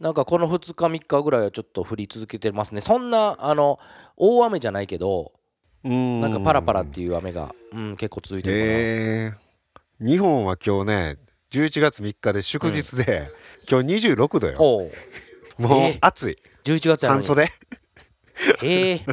[0.00, 2.80] なんかこの2日3日ぐらいはちょっと降り続けてますね。
[2.80, 3.78] そんなあの
[4.16, 5.32] 大雨じゃないけど
[5.84, 6.20] うん。
[6.20, 9.32] なんかパラパラっていう雨が、うん、結構続いてるかな、え。
[10.00, 11.18] ー、日本は今日ね
[11.50, 13.30] 11月3日で祝日で、
[13.70, 14.56] 今日26度よ。
[14.58, 14.90] おう。
[15.58, 15.98] もうえー。
[16.00, 16.36] 暑い。
[16.64, 17.22] 11月やのに。
[17.22, 17.48] 半袖。
[18.62, 19.06] ええ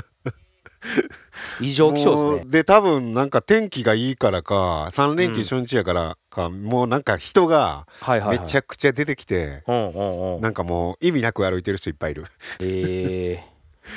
[1.61, 2.47] 異常気象もですね。
[2.47, 7.87] うで多分なんか天気がいいからか3連休初日やからか、もうなんか人が
[8.29, 10.41] めちゃくちゃ出てきて、うんうんうん。
[10.41, 12.25] なんかもう意味なく歩いてる人いっぱいいる。
[12.59, 13.51] ええ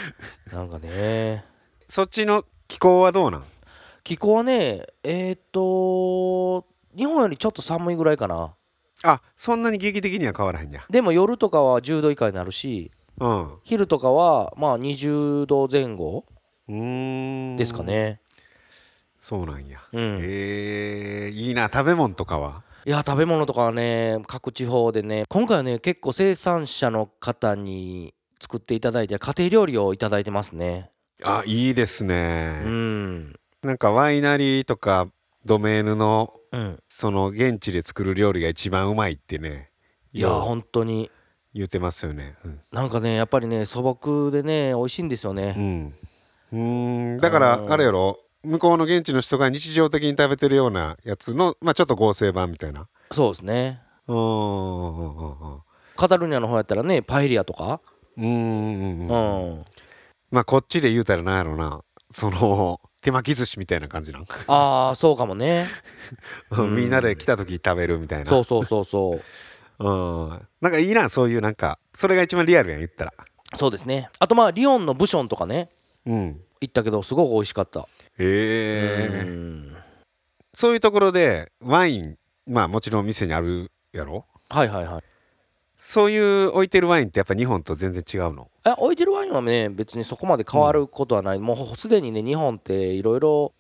[0.55, 1.45] なんかね。
[1.89, 3.45] そっちの気候はどうなん？
[4.03, 6.67] 気候はねえーっと
[6.97, 8.55] 日本よりちょっと寒いぐらいかな。
[9.03, 10.85] あそんなに劇的には変わらへんや。
[10.91, 13.55] でも夜とかは10度以下になるしうん。
[13.65, 16.25] 昼とかはまあ20度前後
[16.69, 17.57] うーん。
[17.57, 18.21] ですかね。
[19.21, 20.19] そうなんや、うん。
[20.23, 22.63] えー、いいな食べ物とかは？
[22.85, 30.91] いや食べ物とかはね各地方でね今回はね結構生産者の方に作っていただいて家庭料理をいただいてますね。
[31.23, 33.35] あいいですね、うん。
[33.63, 35.09] なんかワイナリーとか
[35.47, 36.79] ドメーヌのうん。
[36.89, 39.71] その現地で作る料理が一番うまいってね
[40.13, 41.11] いや本当に。
[41.55, 42.37] 言ってますよね。
[42.73, 45.53] なんかねやっぱりね素朴でね美味しいんですようね。
[45.53, 45.95] ん、うん、
[46.53, 47.19] うーん。
[47.19, 48.19] だからうんあれやろ？
[48.43, 52.89] 向こうの現地の人が日常的に食べてるようなやつのまあちょっと合成版みたいな。
[53.11, 53.81] そうですね。
[54.07, 55.61] うんうんうんうん。
[55.97, 57.81] カタルニャの方やったらねパエリアとか？
[58.19, 59.59] うんうんううん。
[59.59, 59.65] ん。
[60.31, 64.25] まあこっちで言うたらなんやろなその手巻き寿司みたいな感じなん？
[64.49, 65.67] ああそうかもね。
[66.61, 68.27] んみんなで来た時食べるみたいな。
[68.27, 69.23] そうそうそうそう。
[69.83, 69.91] う
[70.35, 70.49] ん。
[70.61, 73.15] なんかいいなそういうなんかそれが一番リアルやん言ったら。
[73.55, 74.11] そうですね。
[74.19, 75.71] あとまあリオンのブションとかね。
[75.71, 76.37] うん行
[76.67, 77.81] ったけどすごく美味しかった。
[77.81, 77.87] へ
[78.19, 79.25] え。
[79.27, 79.77] うん。
[80.55, 84.27] そういうところでワインまあもちろん店にあるやろ？
[84.51, 85.03] はいはいはい。
[85.77, 88.49] そういう置いてるワインってやっぱ日本と全然違うの？
[88.65, 93.53] え置いてるワインはね別にそこまで変わることはない、もうすでにね日本っていろいろ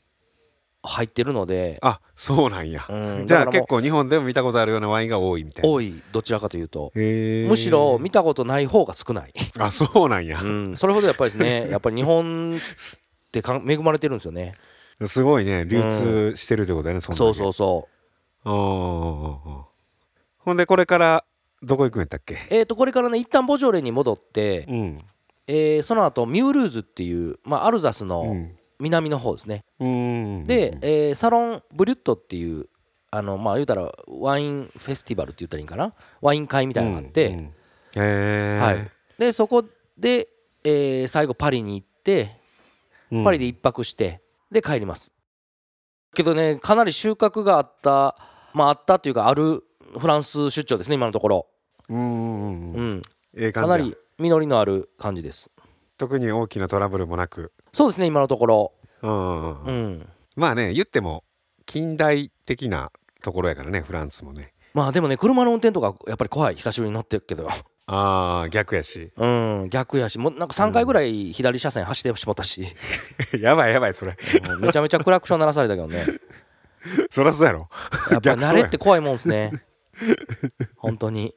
[0.87, 5.71] 入ってるので、あそうなんや、うん、じゃあ結構日本でも見たことあるようなワインが多いみたいな。
[5.71, 6.93] 多いどちらかというと。
[6.95, 10.41] むしろ見たことない方が少ない、あそうなんや。
[10.43, 14.55] う、ん、それほどやっぱりですね やっぱり日本ってかん恵まれてるんですよね。
[15.07, 15.65] すごいね。
[15.65, 17.19] 流通してるってことだよね、そんだけ。
[17.19, 17.89] そうそうそ
[18.45, 18.49] う。
[20.39, 21.25] ほんでこれから
[21.63, 22.37] どこ行くんやったっけ？
[22.51, 25.05] えー、とこれからね一旦ボジョレに戻って、うん。
[25.47, 30.45] えーその後ミュールーズっていう、まあ、アルザスうのん南の方ですね、うん。
[30.45, 32.69] で、えーサロンブリュットっていう
[33.11, 35.95] あのまあ言うたらワインフェスティバルって言ったらいいんかな？
[36.21, 37.51] ワイン会みたいなのがあって、うんうんへ
[37.97, 39.65] えはい、でそこ
[39.97, 40.29] で、
[40.65, 42.41] えー最後パリに行って
[43.23, 45.13] パリで一泊してで帰ります。
[46.15, 48.17] けどねかなり収穫があった
[48.53, 49.63] まああったっていうかある
[49.99, 51.47] フランス出張ですね今のところ、
[51.89, 52.73] うんうん。
[52.73, 53.03] うん。
[53.37, 53.63] ええ感じや。
[53.63, 55.51] かなり実りのある感じです。
[55.97, 58.73] 特に大きなトラブルもなくそうですね今のところ。
[59.03, 61.25] うんうんまあね言っても
[61.67, 62.91] 近代的な
[63.23, 64.55] ところやからねフランスもね。
[64.75, 67.49] まあでもね車の運転とかやっぱり怖い久しぶりに乗ってるけど。
[67.87, 69.13] ああ逆やし。
[69.17, 70.19] うん逆やし。
[70.19, 72.65] もうなんか3回ぐらい左車線走ってしまったし、
[73.39, 74.17] やばいやばいそれ。
[74.49, 76.05] うんめちゃめちゃクラクション鳴らされたけどね。
[77.11, 77.69] そりゃそうやろ。
[78.11, 79.65] やっぱ慣れって怖いもんですね。
[80.77, 81.35] 本当に。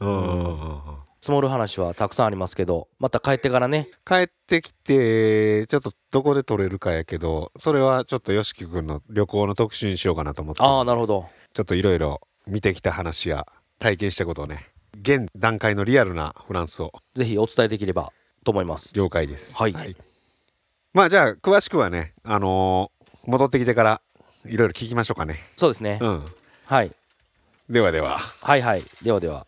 [0.00, 3.88] うんうんうんうん積もる話はたくさんありますけどまた帰ってからね。
[4.04, 10.62] 帰ってきてちょっとどこで撮れるかやけどそれはちょっと YOSHIKI 君の旅行の特集にしようかなと思って。
[10.62, 11.26] ああなるほど。
[11.54, 13.46] ちょっといろいろ見てきた話や
[13.78, 14.68] 体験したことをね。
[15.00, 16.92] 現段階のリアルなフランスを。
[17.14, 18.12] ぜひお伝えできれば
[18.44, 18.92] と思います。
[18.94, 19.56] 了解です。
[19.56, 19.96] はい。
[20.92, 24.02] まあじゃあ詳しくはねあのー戻ってきてから
[24.44, 25.38] いろいろ聞きましょうかね。
[25.56, 26.24] そうですね、うん。
[26.66, 26.92] はい。
[27.70, 28.18] ではでは。
[28.18, 28.84] はいはい。
[29.02, 29.46] ではでは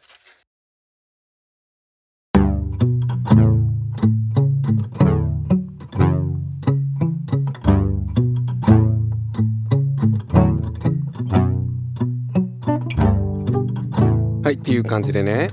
[14.46, 15.50] はいっていう感じでね、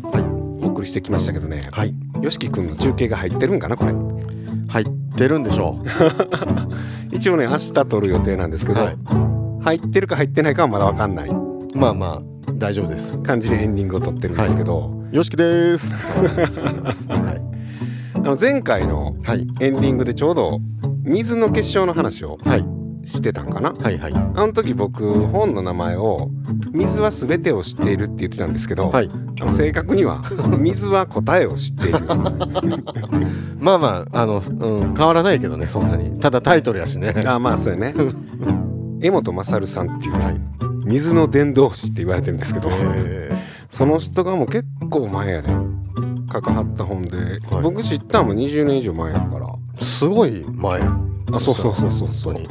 [0.62, 1.95] お送りしてきましたけどねはい。
[2.21, 3.91] YOSHIKI 君の中継が入ってるんかなこれ
[4.69, 5.84] 入ってるんでしょ
[7.12, 8.75] 一応ね明日撮る予定なんですけう。
[8.75, 8.97] ど、はい。
[9.62, 11.32] 入ってるか入ってないかはまだ分かんない
[11.73, 12.21] まあまあ
[12.53, 13.17] 大丈夫です。
[13.23, 15.91] 感じでエンディングを撮ってるんですけど、よしきです。
[17.10, 17.41] は
[18.13, 19.27] あの前回のい。
[19.27, 19.47] はい。
[19.60, 20.60] エンディングでちょうど
[21.03, 22.65] 水の結晶の話をはい。
[23.06, 23.97] してたんかなはい。
[23.97, 24.13] はい。
[24.13, 26.29] あの時僕本の名前を
[26.74, 29.10] 「水は全てを知っている」って言ってたんですけど、はい。
[29.52, 30.24] 正確には
[30.60, 32.00] 「水は答えを知っている
[33.60, 36.20] まあまあ、あの、うん、変わらないけどね、そんなに。
[36.20, 37.94] ただタイトルやしね。」あまあそうやね
[39.02, 40.42] 江本勝さんっていうはい。
[40.86, 43.32] 水の伝道師って言われてるんですけど、え
[43.70, 45.56] その人がもう結構前やね
[46.32, 50.82] 書かはった本で、はい僕知ったのも20年以上前やからー、すごい前。
[51.32, 52.46] あそうそうそうそうそう本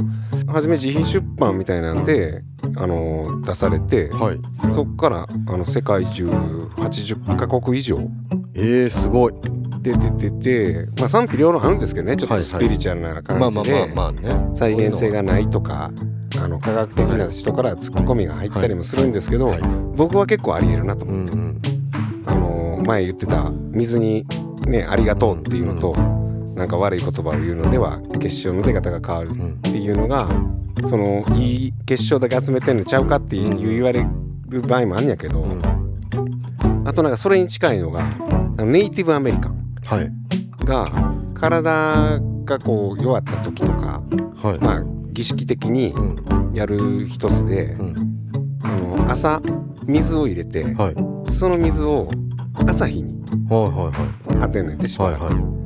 [0.47, 2.43] 初め自費出版みたいなんで、
[2.77, 4.41] あのー出されてはい。
[4.73, 7.99] そっからあの世界中80カ国以上。
[8.55, 9.33] えー、すごい。
[9.83, 12.49] で出てて、まあ、賛否両論あるんですけどねちょっとはいはい。
[12.49, 13.89] スピリチュアルな感じで。
[14.55, 15.91] 再現性ががないとか
[16.41, 19.63] あの科学的な人からツッコミが入ったりもするんですけど、はい
[19.95, 21.63] 僕は結構ありえるなとう思う、んうん。
[22.25, 24.25] あの前言ってた水に
[24.67, 25.95] ねありがとうっていうのと、
[26.63, 30.29] なんか悪い言葉を言うのでは結晶の出方が変わるうんっていうのが
[30.89, 34.07] そのいい結晶だけ集めてんのちゃうかっていううん言われ
[34.49, 35.63] る場合もあんやけど、うん。
[36.87, 38.05] あとなんかそれに近いのが
[38.65, 40.13] ネイティブアメリカンはい。
[40.65, 40.89] が
[41.35, 44.05] 体がこう弱った時とか
[44.37, 44.59] はい。
[44.61, 46.53] まあ儀式的にうん。
[46.55, 48.59] やる一つで、うん。
[48.63, 49.43] あの朝
[49.87, 50.93] 水を入れては
[51.27, 51.33] い。
[51.35, 52.09] その水を
[52.69, 53.21] 朝日に
[53.51, 53.91] はいは
[54.37, 55.62] い当てんねんてしばらくはいはい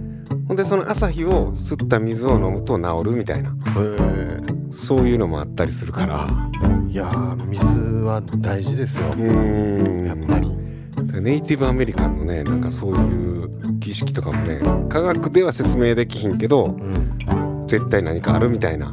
[0.48, 3.50] ほんでその朝日を吸った水を飲むと治るみたいな。
[3.50, 6.26] へそういうのもあったりするから。
[6.88, 7.64] えいやー水
[8.04, 9.08] は大事ですよ。
[9.08, 10.06] うーん。
[10.06, 10.56] やっぱり。
[11.20, 17.64] ネイティブアメリカンのねなんかそういう儀式とかもね科学では説明できひんけどうん。
[17.66, 18.92] 絶対何かあるみたいな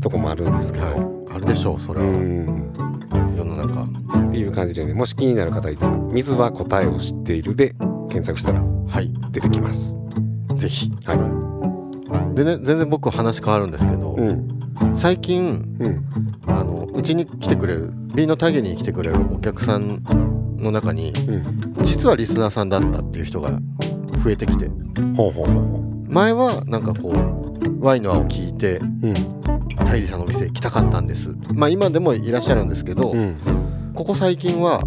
[0.00, 1.34] とこもあるんですけど、はい。
[1.34, 3.34] あるでしょうそれうはん。
[3.36, 3.82] 世の中。
[4.28, 7.74] っていう感じでねもし気になる方いたら「水は答えを知っている」で
[8.08, 9.12] 検索したらはい。
[9.32, 10.00] 出てきます。
[10.56, 10.90] ぜひ。
[11.04, 14.48] はい、でね全然僕話変わるんですけどうん。
[14.94, 16.06] 最近うん。
[16.46, 20.02] あのうちに来てくれる B のタギに来てくれるお客さん
[20.56, 21.84] の中にうん。
[21.84, 23.50] 実はリスナーさんだったっていう人が
[24.24, 24.70] 増えてきて。
[26.08, 29.14] 前はなんかこうワインの輪を聞いてううん。
[29.84, 31.34] タイリさんのお店来たかったんです。
[31.52, 33.36] まあ今でもいらっしゃるんですけど、うん。
[33.94, 34.82] ここ最近は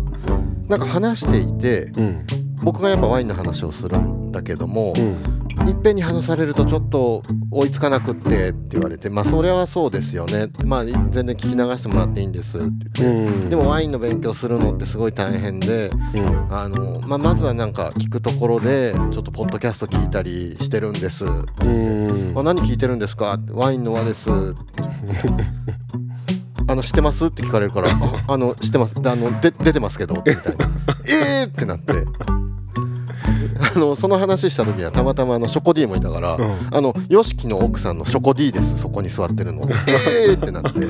[0.67, 2.25] なんか話していてうん。
[2.63, 10.49] 僕がやっぱワインの話をするんだけども、うんいっぺんに話されるとちょっと追いつかなくってって言われてまあそれはそうですよね。
[10.65, 13.49] まあ全然聞き流してもらっていいんですって言って、うん。
[13.49, 16.53] でもワインの勉強するのってすごい大変でうん。
[16.53, 22.33] あの、まあ、まずはなんか聞くところでちょっとポッドキャスト聞いたりしてるんです、うん。
[22.35, 23.37] あ何聞いてるんですか？
[23.51, 24.29] ワインの輪です
[26.67, 27.25] あの知ってます？
[27.25, 27.89] って聞かれるから。
[27.89, 27.93] あ
[28.33, 28.95] あの知ってます。
[28.95, 30.15] であので出てますけど。
[30.15, 30.41] みたいな。
[31.05, 31.93] えーってなって
[33.59, 36.55] あのその話した時にはたまたまあのショコ D もいたから、うん。
[36.71, 39.67] あの YOSHIKI の奥さんのショコ D ですそこに座ってるの。
[39.69, 40.87] えーってなって。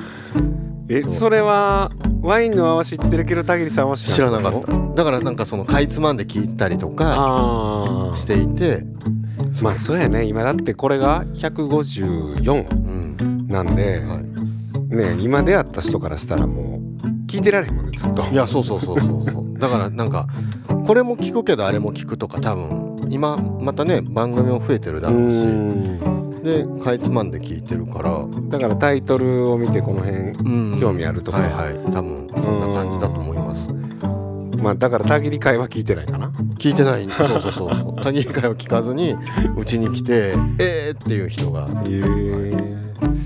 [0.91, 4.95] えそれはワインの泡は知ってるけど田切さんは知知ららなかった。
[4.95, 8.83] だからなんかそのかいつまんで聞いたりとかあしていて。
[9.39, 10.25] あまあそうやね。
[10.25, 13.47] 今だってこれが154うん。
[13.47, 14.95] なんで、はい。
[14.95, 16.88] ね今出会った人からしたらもう
[17.29, 18.23] 聞いてられへんもんねずっと。
[18.23, 19.29] いやそうそうそうそう。
[19.29, 20.27] そうだからなんか
[20.87, 25.37] これも聞くけどあれも聞くとか多分今またね番組も増えてるだろうし。
[25.45, 26.19] うん。
[26.43, 28.25] でかいつまんで聞いてるから。
[28.49, 30.79] だからタイトルを見てこの辺うん。
[30.79, 31.91] 興味あるとかはいはい。
[31.93, 33.69] 多分そんな感じだと思います。
[34.57, 36.29] まあだから田切会は聞いてないかな。
[36.57, 37.07] 聞いてない。
[37.09, 37.95] そうそうそうそう。
[38.01, 39.15] 他人会を聞かずに
[39.55, 41.67] うちに来てえーっていう人が。
[41.85, 42.78] へえ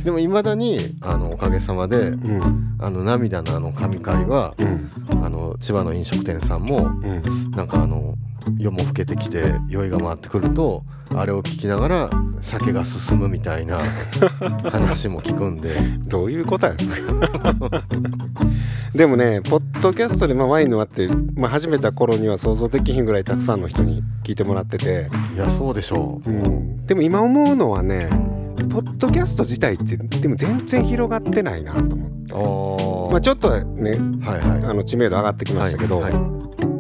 [0.03, 2.77] でもいまだにあのおかげさまでうん。
[2.79, 4.91] あの涙のあの神会はうん。
[5.23, 7.51] あの千葉の飲食店さんもうん。
[7.51, 8.15] なんかあの
[8.57, 10.83] 夜も更けてきて酔いが回ってくると
[11.15, 12.09] あれを聞きながら
[12.41, 13.79] 酒が進むみたいな
[14.69, 15.73] 話も聞くんで。
[16.13, 16.75] どういうことや
[18.93, 34.63] でもねポッドキャストで、まあ、ワインの輪って、まあ、始めた頃には想像できひんぐらいたくさんの人に聞いてもらってて、いやそうでしょう、うん、でも今思うのはねうんポッドキャスト自体ってでも全然広がってないなと思って、まあ、ちょっとねはいはい。
[34.65, 36.19] あの知名度上がってきましたけど、はいは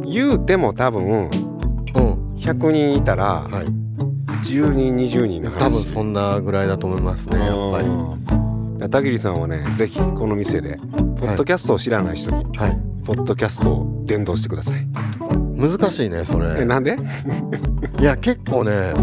[0.05, 0.09] い。
[0.11, 1.29] 言うても多分うん。
[2.35, 3.67] 100人いたらはい。
[4.45, 5.59] 10人20人の話。
[5.59, 7.87] 多分そんなぐらいだと思いますねやっぱり。
[8.83, 10.77] り田切さんはねぜひこの店で
[11.17, 12.77] ポッドキャストを知らない人に、はい。
[13.05, 14.85] ポッドキャストを伝道してください。
[15.55, 16.61] 難しいねそれ。
[16.61, 16.97] えなんで？
[18.01, 18.93] いや結構ね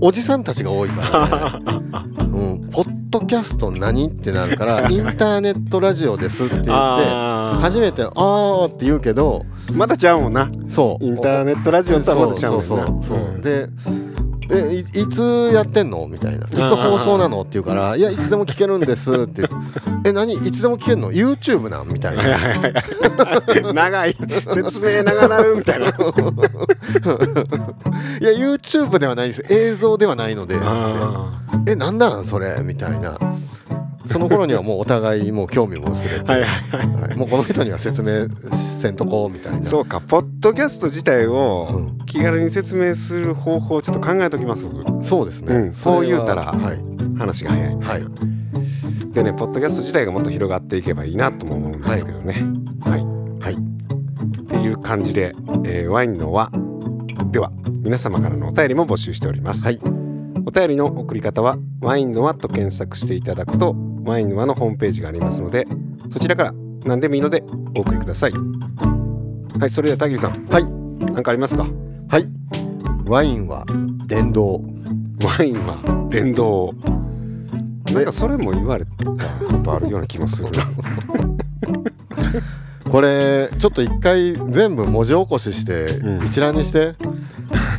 [0.00, 10.50] おじさんたちが多いからね、 うん、ポッドキャスト何ってなるからインターネットラジオですって言って初めて「あー」って言うけどまたちゃうもんな。
[10.68, 11.04] そう。
[11.04, 12.66] インターネットラジオとはまたちゃうもんな。
[12.66, 13.42] そうそうそうそう、うん。
[13.42, 13.68] で
[14.50, 16.06] えいいつやってんの？
[16.08, 19.54] みたいな「いつ放送なの?」って言うから「いやいつでも聞けるんです」って言って
[20.08, 20.32] 「え何？
[20.34, 22.22] いつでも聞けるの ?YouTube なん?」みたいな。
[23.72, 24.16] 長い。
[24.54, 25.86] 説明長なるみたいな。
[25.88, 25.92] いや
[28.32, 29.44] YouTube ではないです。
[29.48, 30.66] 映像ではないのでつって。
[30.72, 32.56] あえなんなんそれ？
[32.62, 33.18] みたいな
[34.08, 37.16] その頃にはもうお互いもう興味も薄れて、ーはいはい。
[37.16, 38.28] もうこの人には説明
[38.80, 39.62] せんとこうみたいな。
[39.62, 40.00] そうか。
[40.00, 41.98] ポッドキャスト自体うをん。
[42.06, 45.04] 気軽に説明する方法をちょっと考えときます僕。
[45.04, 45.72] そうですね、うん。
[45.72, 47.18] そう言うたらはい。
[47.18, 47.76] 話が早い。
[47.76, 48.04] はい。
[49.12, 52.34] でねポッドキャスト自体がもっと広がっていけばいいなとも思うんですけどね。
[52.80, 53.04] はい、
[53.40, 53.54] はい。
[53.54, 55.34] っていう感じで、
[55.64, 56.50] えーワインの輪。
[57.30, 57.52] では
[57.82, 59.80] 皆様からのお便りも募集しております、はい。
[60.46, 63.74] お便りの送り方はワインの輪と検索していただくと
[64.08, 65.66] ワインの輪のホームページがありますので
[66.10, 66.52] そちらから
[66.84, 67.42] 何でもいいので
[67.76, 68.32] お送りください。
[68.32, 70.46] はいそれでは田切さん。
[70.46, 70.64] はい。
[71.12, 71.66] 何かありますか？
[72.08, 72.28] はい。
[73.06, 73.66] ワインは
[74.06, 74.62] 電動。
[75.22, 76.72] ワインは電動。
[77.92, 80.62] なんかそれも言われたことあるような気もするな。
[82.90, 86.26] これちょっと一回全部文字起こししてうん。
[86.26, 86.94] 一覧にして、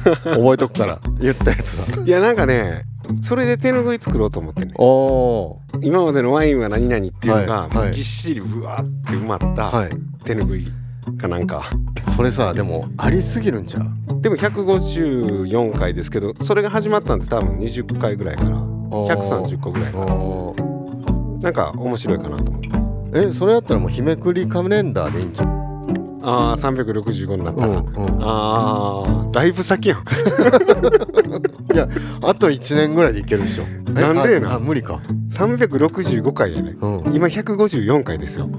[0.03, 2.05] 覚えとくから言ったやつは。
[2.05, 2.83] いやなんかね
[3.21, 4.73] それで手ぬぐい作ろうと思ってね。
[4.75, 7.77] おお今までのワインは何々っていうのが、はい。
[7.77, 7.91] はい。
[7.91, 9.89] ぎっしりぶわって埋まったはい。
[10.23, 10.67] 手ぬぐい
[11.17, 11.63] かなんか。
[12.15, 14.21] それさでもありすぎるんちゃう？
[14.21, 20.13] でも154回ですけどそれが始まったんで多分20回ぐらいから130個ぐらいかな。
[20.13, 21.41] おー。
[21.41, 22.69] なんか面白いかなと思って。
[23.27, 25.58] えそれやったらもう日めくりカレンダーでいいんじゃん
[26.21, 27.61] ああ365になった。
[27.61, 28.17] ら、うんうん。
[28.21, 30.03] あーだいぶ先 やん
[32.21, 33.63] あと1年ぐらいでいけるでしょ。
[33.89, 35.01] えなんでやなああ無理か。
[35.29, 36.75] 365回やね。
[36.81, 37.15] うん。
[37.15, 38.49] 今154回ですよ。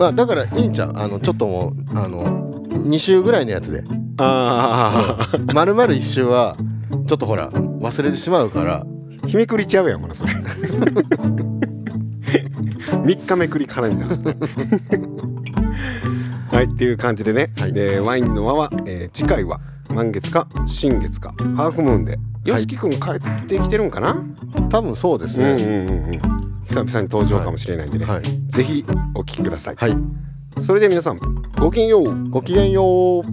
[0.00, 0.92] あだからいいんちゃう？
[0.94, 3.84] あのちょっともうあの2週ぐらいのやつで。
[4.18, 6.56] ああまるまる1週は
[7.08, 8.84] ちょっとほら忘れてしまうから。
[9.26, 10.32] 日めくりちゃうやんほらそれ。
[13.02, 14.34] 3日めくりカレンダー
[16.52, 17.72] はいっていう感じでね、はい。
[17.72, 22.18] でワインの輪は、えー次回は満月か新月かハーフムーンで。
[22.44, 24.22] よしきくん帰ってきてるんかな、
[24.68, 26.12] 多分そうですうんうんね、うんうん。
[26.64, 28.22] 久々に登場かもしれないんでね、はい。
[28.48, 28.84] ぜひ
[29.14, 29.96] お聞きください、はい。
[30.58, 31.20] それでは皆さん
[31.58, 32.28] ごきげんよう。
[32.30, 33.24] ごきげんよう